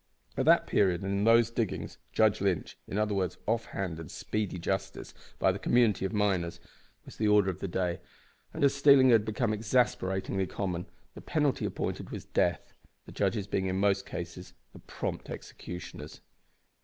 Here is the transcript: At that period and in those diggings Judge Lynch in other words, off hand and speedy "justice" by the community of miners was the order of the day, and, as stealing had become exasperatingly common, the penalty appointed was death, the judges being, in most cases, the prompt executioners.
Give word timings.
At 0.35 0.45
that 0.45 0.65
period 0.65 1.03
and 1.03 1.11
in 1.11 1.23
those 1.25 1.51
diggings 1.51 1.99
Judge 2.11 2.41
Lynch 2.41 2.75
in 2.87 2.97
other 2.97 3.13
words, 3.13 3.37
off 3.45 3.65
hand 3.65 3.99
and 3.99 4.09
speedy 4.09 4.57
"justice" 4.57 5.13
by 5.37 5.51
the 5.51 5.59
community 5.59 6.05
of 6.05 6.11
miners 6.11 6.59
was 7.05 7.17
the 7.17 7.27
order 7.27 7.51
of 7.51 7.59
the 7.59 7.67
day, 7.67 7.99
and, 8.51 8.63
as 8.63 8.73
stealing 8.73 9.11
had 9.11 9.25
become 9.25 9.53
exasperatingly 9.53 10.47
common, 10.47 10.87
the 11.13 11.21
penalty 11.21 11.65
appointed 11.65 12.09
was 12.09 12.25
death, 12.25 12.73
the 13.05 13.11
judges 13.11 13.45
being, 13.45 13.67
in 13.67 13.75
most 13.79 14.07
cases, 14.07 14.55
the 14.73 14.79
prompt 14.79 15.29
executioners. 15.29 16.21